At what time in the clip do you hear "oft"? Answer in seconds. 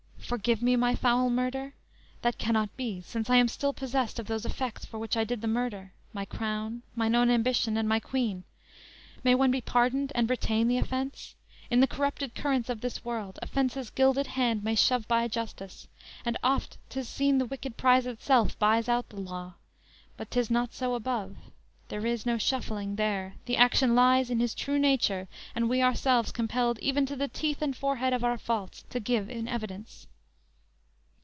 16.45-16.77